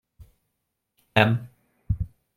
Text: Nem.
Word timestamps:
Nem. 1.15 1.49